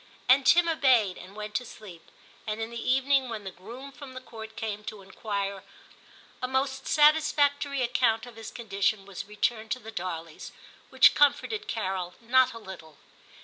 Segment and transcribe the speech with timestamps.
[0.27, 2.09] And Tim obeyed and went to sleep;
[2.47, 5.63] and in the evening when the groom from the Court came * to enquire,'
[6.41, 10.53] a most satisfactory account of his condition was returned to the Darleys,
[10.89, 12.97] which comforted Carol not a little.